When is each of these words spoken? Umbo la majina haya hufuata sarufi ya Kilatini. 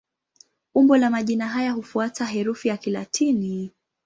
Umbo 0.75 0.95
la 0.97 1.09
majina 1.09 1.47
haya 1.47 1.71
hufuata 1.71 2.25
sarufi 2.27 2.67
ya 2.67 2.77
Kilatini. 2.77 3.71